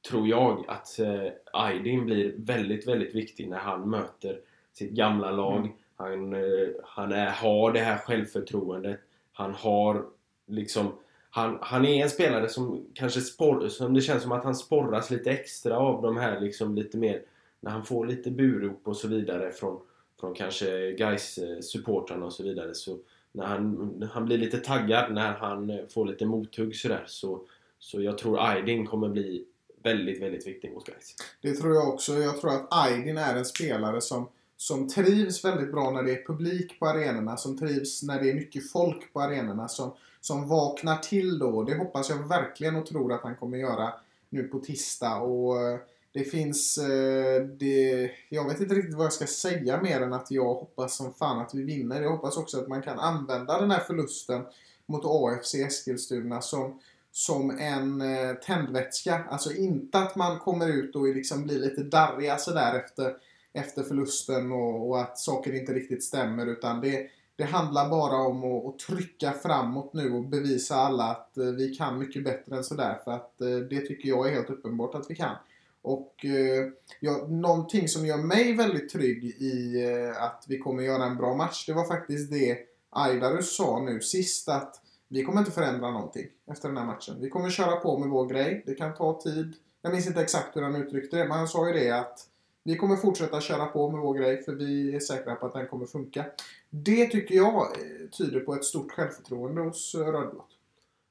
[0.10, 4.40] tror jag att eh, Aydin blir väldigt, väldigt viktig när han möter
[4.74, 5.60] sitt gamla lag.
[5.60, 5.72] Mm.
[5.96, 9.00] Han, eh, han är, har det här självförtroendet.
[9.34, 10.06] Han har
[10.48, 10.92] liksom
[11.30, 15.10] han, han är en spelare som kanske spor, som det känns som att han sporras
[15.10, 17.22] lite extra av de här liksom lite mer
[17.64, 19.80] när han får lite burop och så vidare från,
[20.20, 22.98] från kanske guys supportrarna och så vidare så
[23.32, 27.42] när han, han blir lite taggad när han får lite mothugg sådär så,
[27.80, 29.46] så jag tror Aydin kommer bli
[29.84, 31.16] väldigt, väldigt viktig mot guys.
[31.42, 32.14] Det tror jag också.
[32.14, 36.26] Jag tror att Aydin är en spelare som, som trivs väldigt bra när det är
[36.28, 37.38] publik på arenorna.
[37.38, 39.68] Som trivs när det är mycket folk på arenorna.
[39.68, 41.64] Som, som vaknar till då.
[41.64, 43.94] Det hoppas jag verkligen och tror att han kommer göra
[44.30, 45.18] nu på tisdag.
[45.18, 45.80] Och eh,
[46.14, 46.78] det finns...
[46.78, 50.98] eh, Det, jag vet inte riktigt vad jag ska säga mer än att jag hoppas
[50.98, 52.02] som fan att vi vinner.
[52.02, 54.42] Jag hoppas också att man kan använda den här förlusten
[54.86, 56.80] mot AFC Eskilstuna som
[57.12, 59.24] som en eh, tändvätska.
[59.30, 63.18] Alltså inte att man kommer ut och liksom blir lite darriga sådär efter,
[63.54, 66.48] efter förlusten och, och att saker inte riktigt stämmer.
[66.48, 71.38] Utan det, det handlar bara om att, att trycka framåt nu och bevisa alla att
[71.38, 73.00] eh, vi kan mycket bättre än sådär.
[73.04, 75.36] För att eh, det tycker jag är helt uppenbart att vi kan.
[75.84, 76.70] Och eh,
[77.00, 81.36] ja, någonting som gör mig väldigt trygg i eh, att vi kommer göra en bra
[81.36, 82.58] match, det var faktiskt det
[82.90, 84.76] Aidarus sa nu sist att
[85.08, 87.22] vi kommer inte förändra någonting efter den här matchen.
[87.22, 88.64] Vi kommer köra på med vår grej.
[88.66, 89.54] Det kan ta tid.
[89.82, 92.20] Jag minns inte exakt hur han uttryckte det, men han sa ju det att
[92.64, 95.68] vi kommer fortsätta köra på med vår grej för vi är säkra på att den
[95.68, 96.26] kommer funka.
[96.70, 100.50] Det tycker jag eh, tyder på ett stort självförtroende hos eh, Rödblått.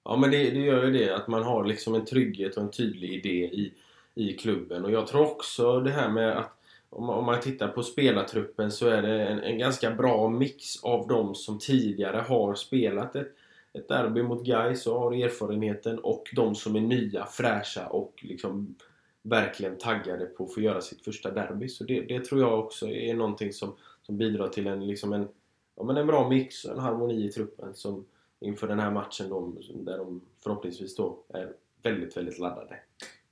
[0.04, 2.70] Ja men det, det gör ju det att man har liksom en trygghet och en
[2.70, 3.74] tydlig idé i,
[4.14, 4.84] i klubben.
[4.84, 6.58] Och jag tror också det här med att
[6.90, 10.84] om man, om man tittar på spelartruppen så är det en, en ganska bra mix
[10.84, 13.34] av de som tidigare har spelat ett,
[13.72, 18.74] ett derby mot Gais och har erfarenheten och de som är nya, fräscha och liksom
[19.22, 21.68] verkligen taggade på att få göra sitt första derby.
[21.68, 25.28] Så det, det tror jag också är någonting som, som bidrar till en, liksom en,
[25.76, 28.04] ja, men en bra mix och en harmoni i truppen som
[28.40, 32.78] inför den här matchen då, där de förhoppningsvis då är väldigt, väldigt laddade.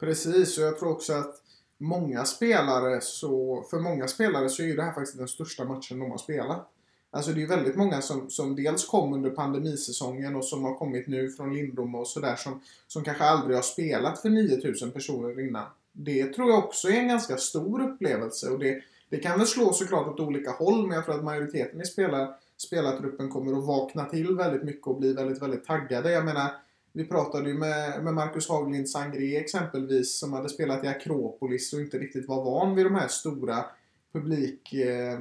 [0.01, 1.43] Precis, och jag tror också att
[1.79, 5.99] många spelare så, för många spelare så är ju det här faktiskt den största matchen
[5.99, 6.69] de har spelat.
[7.11, 10.75] Alltså det är ju väldigt många som, som dels kom under pandemisäsongen och som har
[10.75, 15.41] kommit nu från Lindom och sådär som, som kanske aldrig har spelat för 9000 personer
[15.41, 15.67] innan.
[15.93, 19.73] Det tror jag också är en ganska stor upplevelse och det, det kan väl slå
[19.73, 24.05] såklart åt olika håll men jag tror att majoriteten i spelar, spelartruppen kommer att vakna
[24.05, 26.13] till väldigt mycket och bli väldigt, väldigt taggade.
[26.13, 26.51] Jag menar,
[26.93, 31.81] vi pratade ju med, med Marcus Haglind Sangré exempelvis som hade spelat i Akropolis och
[31.81, 33.65] inte riktigt var van vid de här stora
[34.13, 35.21] publik, eh,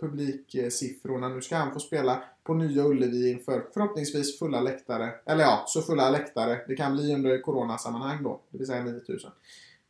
[0.00, 1.28] publiksiffrorna.
[1.28, 5.10] Nu ska han få spela på Nya Ullevi inför förhoppningsvis fulla läktare.
[5.26, 6.60] Eller ja, så fulla läktare.
[6.68, 8.40] Det kan bli under coronasammanhang då.
[8.50, 9.30] Det vill säga 9000.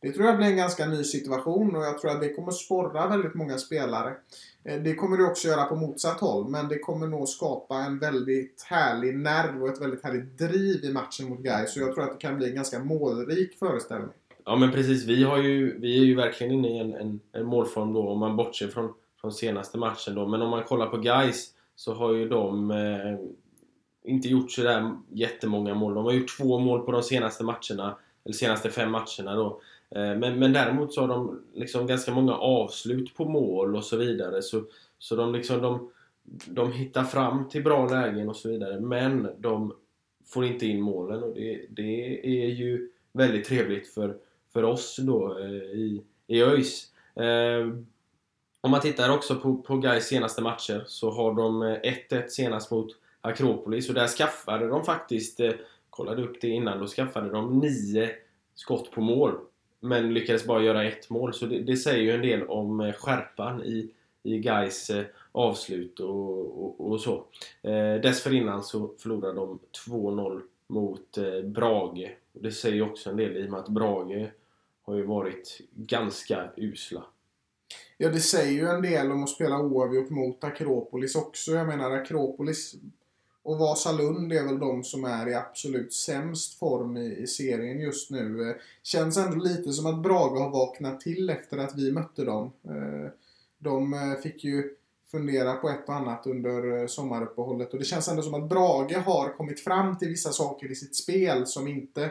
[0.03, 3.09] Det tror jag blir en ganska ny situation och jag tror att det kommer sporra
[3.09, 4.15] väldigt många spelare.
[4.65, 7.99] Eh, det kommer det också göra på motsatt håll, men det kommer nog skapa en
[7.99, 11.75] väldigt härlig nerv och ett väldigt härligt driv i matchen mot Gais.
[11.75, 14.11] Så jag tror att det kan bli en ganska målrik föreställning.
[14.45, 17.47] Ja men precis, vi, har ju, vi är ju verkligen inne i en, en, en
[17.47, 20.27] målform då om man bortser från, från senaste matchen då.
[20.27, 23.19] Men om man kollar på Gais så har ju de eh,
[24.05, 25.95] inte gjort sådär jättemånga mål.
[25.95, 29.61] De har gjort två mål på de senaste matcherna, eller senaste fem matcherna då.
[29.95, 33.97] Eh, men, men däremot så har de liksom ganska många avslut på mål och så
[33.97, 34.43] vidare.
[34.43, 34.65] Så,
[34.99, 35.91] så de, liksom, de,
[36.47, 38.81] de hittar fram till bra lägen och så vidare.
[38.81, 39.73] Men de
[40.27, 44.17] får inte in målen och det, det är ju väldigt trevligt för,
[44.53, 46.93] för oss då eh, i, i ÖIS.
[47.15, 47.67] Eh,
[48.61, 52.71] om man tittar också på, på Gais senaste matcher så har de eh, 1-1 senast
[52.71, 55.41] mot Akropolis och där skaffade de faktiskt,
[55.91, 58.11] kollade upp det innan, då skaffade de 9
[58.55, 59.33] skott på mål.
[59.81, 61.35] Men lyckades bara göra ett mål.
[61.35, 63.91] Så det, det säger ju en del om eh, skärpan i,
[64.23, 67.25] i Gais eh, avslut och, och, och så.
[67.63, 72.17] Eh, dessförinnan så förlorade de 2-0 mot eh, Brage.
[72.33, 74.31] Det säger ju också en del i och med att Brage
[74.83, 77.05] har ju varit ganska usla.
[77.97, 81.53] Ja, det säger ju en del om att spela oavgjort mot Akropolis också.
[81.53, 82.75] Jag menar Akropolis
[83.43, 88.11] och Vasalund är väl de som är i absolut sämst form i, i, serien just
[88.11, 88.49] nu.
[88.49, 92.53] Eh, känns ändå lite som att Brage har vaknat till efter att vi mötte dem.
[92.65, 93.11] Eh,
[93.59, 94.75] de eh, fick ju
[95.11, 99.37] fundera på ett och annat under sommaruppehållet och det känns ändå som att Brage har
[99.37, 102.11] kommit fram till vissa saker i sitt spel som inte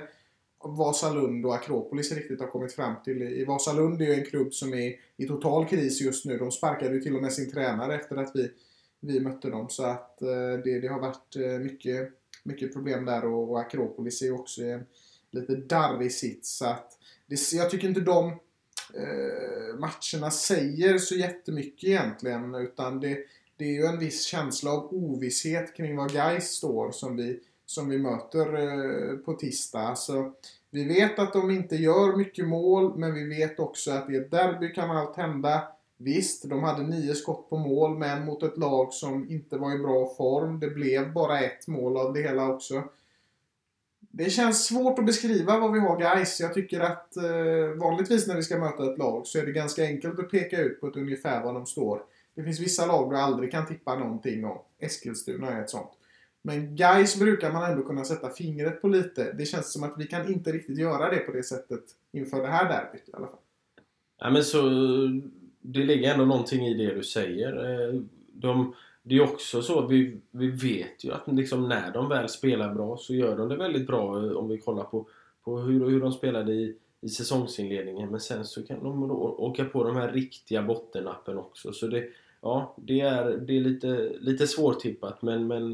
[0.64, 3.22] Vasalund och Akropolis riktigt har kommit fram till.
[3.22, 6.38] I Vasalund är ju en klubb som är i total kris just nu.
[6.38, 8.52] De sparkade ju till och med sin tränare efter att vi
[9.00, 9.70] vi mötte dem.
[9.70, 12.10] Så att eh, det, det har varit eh, mycket,
[12.44, 14.86] mycket problem där och, och Akropolis är ju också i en
[15.32, 16.58] lite darrig sits.
[16.58, 18.28] Så att det, jag tycker inte de
[18.94, 22.56] eh, matcherna säger så jättemycket egentligen.
[22.56, 23.18] Utan det,
[23.58, 27.90] det är ju en viss känsla av ovisshet kring var Gais står som vi, som
[27.90, 29.80] vi möter eh, på tisdag.
[29.80, 30.34] Alltså,
[30.72, 34.32] vi vet att de inte gör mycket mål, men vi vet också att i ett
[34.32, 35.64] derby kan allt hända.
[36.02, 39.78] Visst, de hade nio skott på mål, men mot ett lag som inte var i
[39.78, 40.60] bra form.
[40.60, 42.84] Det blev bara ett mål av det hela också.
[44.00, 46.40] Det känns svårt att beskriva vad vi har guys.
[46.40, 49.84] Jag tycker att eh, vanligtvis när vi ska möta ett lag så är det ganska
[49.84, 52.02] enkelt att peka ut på ett ungefär var de står.
[52.36, 54.58] Det finns vissa lag du aldrig kan tippa någonting om.
[54.80, 55.92] Eskilstuna är ett sånt.
[56.42, 59.34] Men guys brukar man ändå kunna sätta fingret på lite.
[59.34, 62.48] Det känns som att vi kan inte riktigt göra det på det sättet inför det
[62.48, 63.40] här derbyt i alla fall.
[64.20, 64.62] Ja men så
[65.62, 67.54] det ligger ändå någonting i det du säger.
[67.54, 68.02] Eh,
[68.34, 72.74] de, det är också så, vi, vi vet ju att liksom när de väl spelar
[72.74, 75.08] bra så gör de det väldigt bra eh, om vi kollar på,
[75.44, 78.10] på hur, hur de spelade i, i säsongsinledningen.
[78.10, 81.74] Men sen så kan de då åka på de här riktiga bottennappen också.
[81.74, 82.10] Så det,
[82.42, 85.72] ja, det är, det är lite, lite svårtippat men, men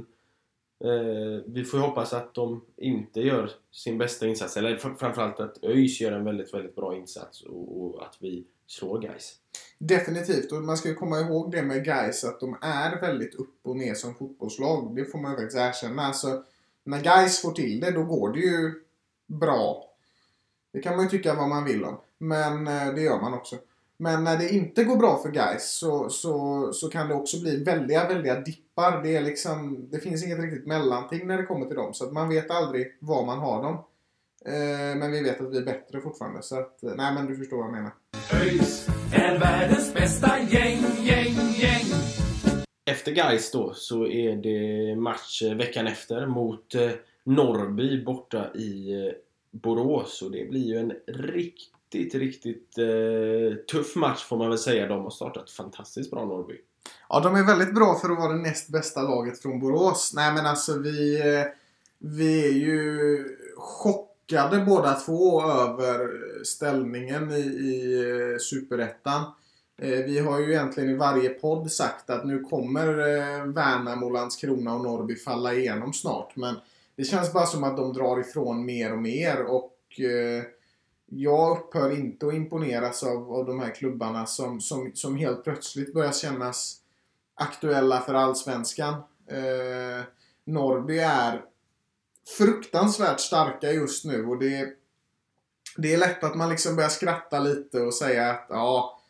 [0.80, 4.58] eh, vi får ju hoppas att de inte gör sin bästa insats.
[4.58, 9.00] Eller framförallt att ÖIS gör en väldigt, väldigt bra insats och, och att vi slår
[9.00, 9.34] guys.
[9.78, 13.60] Definitivt, och man ska ju komma ihåg det med guys att de är väldigt upp
[13.64, 14.96] och ner som fotbollslag.
[14.96, 16.02] Det får man ju faktiskt erkänna.
[16.02, 16.44] Alltså,
[16.84, 18.74] när guys får till det, då går det ju
[19.28, 19.92] bra.
[20.74, 21.98] Det kan man ju tycka vad man vill om.
[22.18, 23.56] Men eh, det gör man också.
[23.98, 27.64] Men när det inte går bra för guys så, så, så kan det också bli
[27.64, 29.04] väldiga, väldiga dippar.
[29.04, 31.94] Det, är liksom, det finns inget riktigt mellanting när det kommer till dem.
[31.94, 33.78] Så att man vet aldrig var man har dem.
[34.48, 36.42] Eh, men vi vet att vi är bättre fortfarande.
[36.42, 37.92] Så att, eh, nej men du förstår vad jag menar.
[38.34, 41.86] ÖIS är världens bästa gäng, gäng, gäng.
[42.86, 46.76] Efter Gais då så är det match eh, veckan efter mot
[47.24, 48.92] Norrby borta i
[49.52, 50.22] Borås.
[50.22, 54.88] Och det blir ju en riktigt, riktigt eh, tuff match får man väl säga.
[54.88, 56.58] De har startat fantastiskt bra Norrby.
[57.10, 60.14] Ja, de är väldigt bra för att vara det näst bästa laget från Borås.
[60.16, 61.22] Nej men alltså vi,
[62.00, 63.24] vi är ju
[63.58, 66.10] chockade chockade båda två över
[66.44, 69.24] ställningen i, i eh, Superettan.
[69.82, 74.76] Eh, vi har ju egentligen i varje podd sagt att nu kommer eh, Värnamo, Landskrona
[74.76, 76.36] och Norrby falla igenom snart.
[76.36, 76.56] Men
[76.96, 79.72] det känns bara som att de drar ifrån mer och mer och
[81.06, 85.94] jag upphör inte att imponeras av, av de här klubbarna som, som, som helt plötsligt
[85.94, 86.78] börjar kännas
[87.36, 88.94] aktuella för Allsvenskan.
[89.28, 90.06] Eh,
[90.46, 91.42] Norrby är
[92.38, 94.70] fruktansvärt starka just nu och det,
[95.78, 99.02] det är lätt att man liksom börjar skratta lite och säga att ja,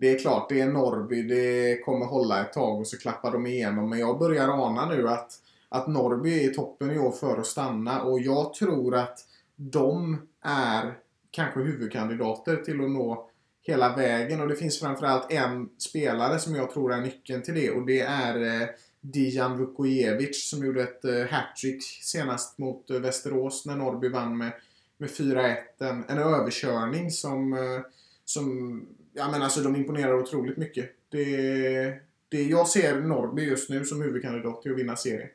[0.00, 1.22] det är klart, det är Norrby.
[1.22, 3.90] Det kommer hålla ett tag och så klappar de igenom.
[3.90, 5.32] Men jag börjar ana nu att,
[5.68, 8.02] att Norrby är i toppen i år för att stanna.
[8.02, 9.18] Och jag tror att
[9.56, 10.98] de är
[11.30, 13.30] kanske huvudkandidater till att nå
[13.62, 14.40] hela vägen.
[14.40, 17.70] Och det finns framförallt en spelare som jag tror är nyckeln till det.
[17.70, 18.68] Och det är eh,
[19.00, 24.52] Dijan Vukojevic som gjorde ett eh, hattrick senast mot eh, Västerås när Norrby vann med,
[24.98, 25.56] med 4-1.
[25.78, 27.80] En, en överkörning som, eh,
[28.24, 30.90] som ja men alltså de imponerar otroligt mycket.
[31.08, 35.28] Det, det, jag ser Norrby just nu som huvudkandidat till att vinna serien.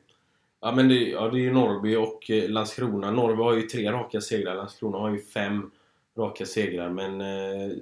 [0.60, 3.10] Ja men det, ja, det är ju Norrby och Landskrona.
[3.10, 4.54] Norrby har ju tre raka segrar.
[4.54, 5.70] Landskrona har ju fem
[6.16, 6.90] raka segrar.
[6.90, 7.20] Men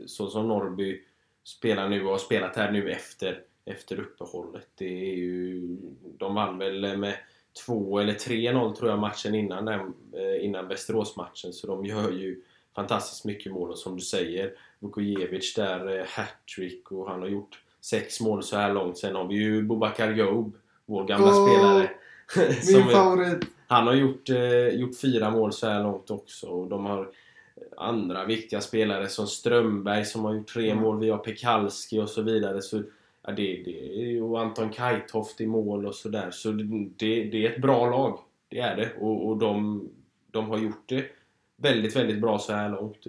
[0.09, 1.01] så som Norrby
[1.45, 4.69] spelar nu och har spelat här nu efter, efter uppehållet.
[4.75, 5.77] Det är ju,
[6.19, 7.15] de vann väl med
[7.67, 9.81] 2 eller 3-0 tror jag matchen innan, den,
[10.13, 11.53] eh, innan Västerås-matchen.
[11.53, 12.43] Så de gör ju
[12.75, 17.63] fantastiskt mycket mål och som du säger Vukojevic där, eh, hattrick och han har gjort
[17.81, 18.99] sex mål så här långt.
[18.99, 21.91] Sen har vi ju Bobakar Job, vår gamla Åh, spelare.
[22.67, 23.45] Min favorit!
[23.67, 27.09] han har gjort, eh, gjort fyra mål så här långt också och de har
[27.77, 30.83] andra viktiga spelare som Strömberg som har gjort tre Mm.
[30.83, 31.01] mål.
[31.01, 32.63] Vi har Pekalski och så vidare.
[32.63, 32.83] Så,
[33.23, 36.31] ja, det, det och Anton Kajtoft i mål och sådär.
[36.31, 38.19] Så det, det är ett bra lag.
[38.49, 38.93] Det är det.
[39.01, 39.89] Och, och de,
[40.31, 41.05] de har gjort det
[41.57, 43.07] väldigt, väldigt bra så här långt.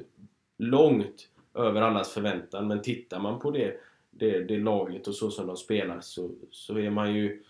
[0.57, 2.67] Långt över allas förväntan.
[2.67, 3.77] Men tittar man på det,
[4.11, 7.43] det, det laget och så som de spelar så, så är man ju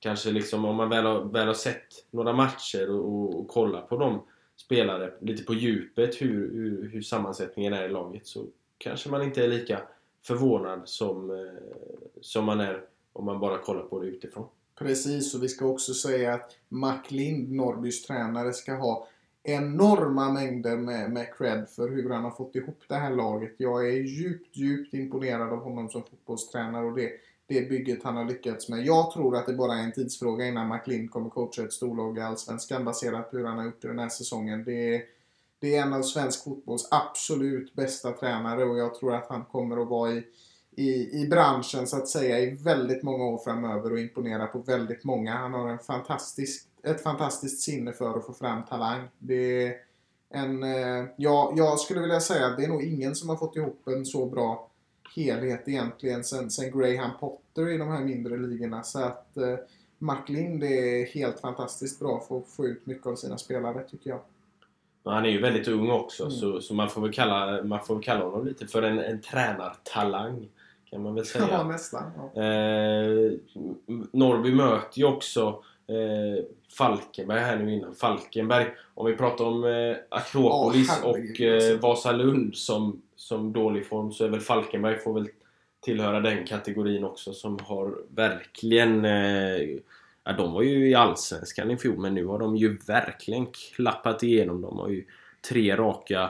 [0.00, 3.80] kanske liksom om man väl har, väl har sett några matcher och, och, och kollar
[3.80, 4.22] på de
[4.56, 8.46] spelare lite på djupet hur, hur, hur sammansättningen är i laget så
[8.78, 9.80] kanske man inte är lika
[10.22, 11.36] förvånad som, eh,
[12.20, 14.46] som man är om man bara kollar på det utifrån.
[14.78, 19.08] Precis, och vi ska också säga att Mac Lind, Norrbys tränare, ska ha
[19.42, 23.54] enorma mängder med, med cred för hur han har fått ihop det här laget.
[23.56, 27.10] Jag är djupt, djupt imponerad av honom som fotbollstränare och det,
[27.46, 28.86] det bygget han har lyckats med.
[28.86, 32.18] Jag tror att det bara är en tidsfråga innan Mack Lind kommer coacha ett storlag
[32.18, 34.64] i Allsvenskan baserat på hur han har gjort det den här säsongen.
[34.64, 35.02] Det är,
[35.60, 39.82] det är en av svensk fotbolls absolut bästa tränare och jag tror att han kommer
[39.82, 40.22] att vara i
[40.78, 45.04] i, i branschen så att säga i väldigt många år framöver och imponera på väldigt
[45.04, 45.36] många.
[45.36, 49.08] Han har en fantastisk, ett fantastiskt sinne för att få fram talang.
[49.18, 49.74] Det är
[50.30, 53.56] en, eh, ja, jag skulle vilja säga att det är nog ingen som har fått
[53.56, 54.70] ihop en så bra
[55.16, 58.82] helhet egentligen sen, sen Graham Potter i de här mindre ligorna.
[58.82, 59.56] Så att eh,
[59.98, 64.10] Mark Lind är helt fantastiskt bra för att få ut mycket av sina spelare tycker
[64.10, 64.20] jag.
[65.08, 66.34] Men han är ju väldigt ung också Mm.
[66.36, 70.48] så, så man, får väl kalla, man får kalla honom lite för en, en tränartalang
[70.90, 71.48] kan man väl säga.
[71.50, 72.02] Ja, nästan.
[72.34, 72.42] Ja.
[72.42, 73.32] Eh,
[74.12, 76.44] Norrby möter ju också eh,
[76.78, 77.94] Falkenberg här nu innan.
[77.94, 81.76] Falkenberg, om vi pratar om eh, Akropolis herregud, och eh, alltså.
[81.76, 85.28] Vasalund som, som dålig form så är väl Falkenberg får väl
[85.80, 89.78] tillhöra den kategorin också som har verkligen eh,
[90.28, 94.22] Ja, de var ju i Allsvenskan i fjol men nu har de ju verkligen klappat
[94.22, 94.60] igenom.
[94.60, 95.04] De har ju
[95.48, 96.22] tre raka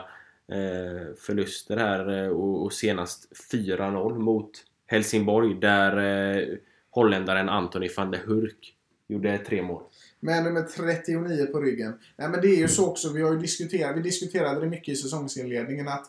[0.51, 4.51] eh, förluster här eh, och, och senast 4-0 mot
[4.85, 6.47] Helsingborg där eh,
[6.89, 8.75] holländaren Anthony van der Hurk
[9.07, 9.83] gjorde tre mål.
[10.19, 11.93] Med nummer 39 på ryggen.
[12.15, 14.89] Nej men det är ju så också, vi har ju diskuterat, vi diskuterade det mycket
[14.89, 16.05] i säsongsinledningen att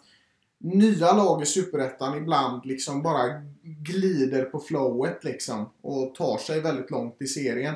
[0.61, 6.91] nya lag i Superettan ibland liksom bara glider på flowet liksom och tar sig väldigt
[6.91, 7.75] långt i serien.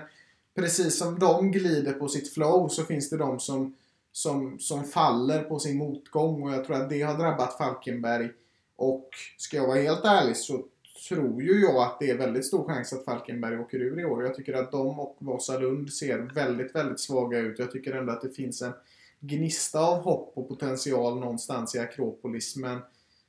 [0.55, 3.75] Precis som de glider på sitt flow så finns det de som,
[4.12, 8.31] som, som faller på sin motgång och jag tror att det har drabbat Falkenberg.
[8.77, 10.64] Och ska jag vara helt ärlig så
[11.09, 14.25] tror ju jag att det är väldigt stor chans att Falkenberg åker ur i år.
[14.25, 17.59] Jag tycker att de och Vasalund ser väldigt, väldigt svaga ut.
[17.59, 18.73] Jag tycker ändå att det finns en
[19.26, 22.56] gnista av hopp och potential någonstans i Akropolis.
[22.56, 22.78] Men,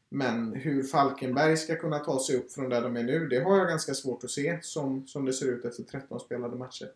[0.10, 3.58] men hur Falkenberg ska kunna ta sig upp från där de är nu, det har
[3.58, 6.88] jag ganska svårt att se som, som det ser ut efter 13 spelade matcher.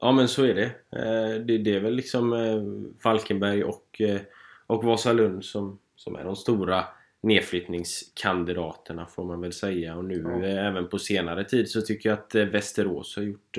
[0.00, 0.64] Ja men så är det.
[0.90, 2.62] Eh, det, det är väl liksom eh,
[3.02, 4.20] Falkenberg och, eh,
[4.66, 6.84] och Vasalund som, som är de stora
[7.22, 9.96] nedflyttningskandidaterna får man väl säga.
[9.96, 10.46] Och nu Ja.
[10.46, 13.58] även på senare tid så tycker jag att Västerås har gjort...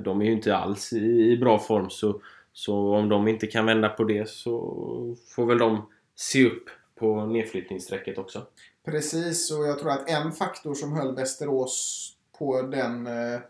[0.00, 2.20] De är ju inte alls i, i bra form så,
[2.58, 6.64] så om de inte kan vända på det så får väl de se upp
[6.94, 8.46] på nedflyttningsstrecket också.
[8.84, 13.40] Precis, och jag tror att en faktor som höll Västerås på den eh,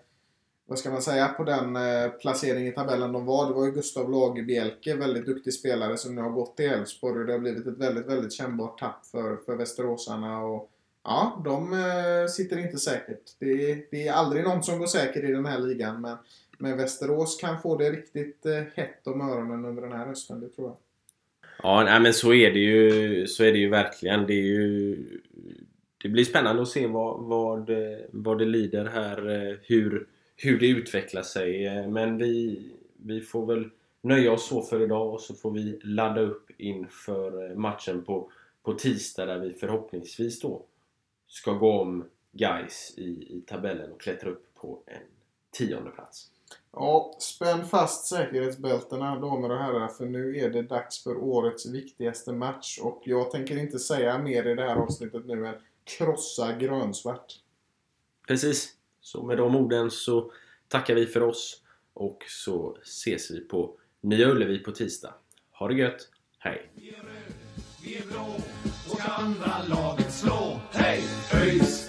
[0.67, 3.49] vad ska man säga, på den eh, placering i tabellen de var.
[3.49, 7.27] Det var ju Gustav Lagerbielke, väldigt duktig spelare som nu har gått till Elfsborg och
[7.27, 10.43] det har blivit ett väldigt, väldigt kännbart tapp för, för västeråsarna.
[10.43, 10.71] Och,
[11.05, 13.23] ja, de eh, sitter inte säkert.
[13.39, 16.17] Det, det är aldrig någon som går säker i den här ligan men,
[16.59, 20.49] men Västerås kan få det riktigt eh, hett om öronen under den här hösten, det
[20.49, 20.77] tror jag.
[21.63, 23.27] Ja, nej, men så är det ju.
[23.27, 24.27] Så är det ju verkligen.
[24.27, 24.97] Det är ju...
[26.03, 29.29] det blir spännande att se vad, vad, eh, vad det lider här.
[29.29, 30.07] Eh, hur,
[30.37, 31.67] hur det utvecklar sig.
[31.67, 32.63] Eh, men vi,
[32.97, 33.71] vi får väl
[34.03, 38.31] nöja oss så för idag och så får vi ladda upp inför matchen på,
[38.63, 40.63] på tisdag där vi förhoppningsvis då
[41.27, 45.03] ska gå om guys i, i tabellen och klättra upp på en
[45.51, 46.31] tionde plats.
[46.81, 52.33] Ja, spänn fast säkerhetsbältena damer och herrar för nu är det dags för årets viktigaste
[52.33, 55.55] match och jag tänker inte säga mer i det här avsnittet nu än
[55.85, 57.35] krossa grönsvart.
[58.29, 58.75] Precis.
[59.01, 60.33] Så med de orden så
[60.69, 61.63] tackar vi för oss
[61.95, 65.15] och så ses vi på Nya Ullevi på tisdag.
[65.53, 66.09] Ha det gött!
[66.39, 66.71] Hej!
[67.83, 68.37] Vi är blå
[68.91, 70.61] och andra laget slå.
[70.73, 71.05] Hej!
[71.35, 71.88] ÖIS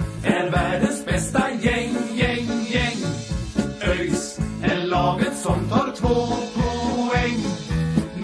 [5.44, 6.26] som tar två
[6.62, 7.38] poäng.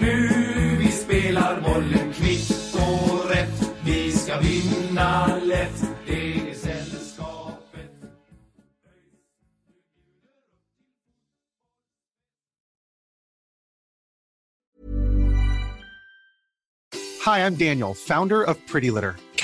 [0.00, 0.28] Nu
[0.78, 3.72] vi spelar bollen kvitt och rätt.
[3.84, 5.82] Vi ska vinna lätt.
[6.06, 7.90] Det är sällskapet.
[17.24, 19.14] Hi, I'm Daniel, founder of Pretty Litter.